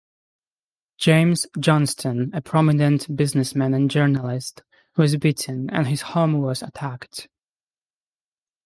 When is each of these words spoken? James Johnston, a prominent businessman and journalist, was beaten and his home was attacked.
James 0.97 1.45
Johnston, 1.59 2.31
a 2.33 2.41
prominent 2.41 3.15
businessman 3.15 3.75
and 3.75 3.91
journalist, 3.91 4.63
was 4.97 5.15
beaten 5.17 5.69
and 5.69 5.85
his 5.85 6.01
home 6.01 6.41
was 6.41 6.63
attacked. 6.63 7.27